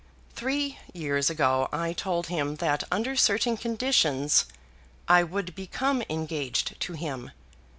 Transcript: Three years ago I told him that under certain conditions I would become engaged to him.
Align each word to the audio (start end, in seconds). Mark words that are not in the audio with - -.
Three 0.33 0.79
years 0.95 1.29
ago 1.29 1.69
I 1.71 1.93
told 1.93 2.25
him 2.25 2.55
that 2.55 2.83
under 2.91 3.15
certain 3.15 3.55
conditions 3.55 4.45
I 5.07 5.21
would 5.21 5.53
become 5.53 6.01
engaged 6.09 6.79
to 6.79 6.93
him. 6.93 7.29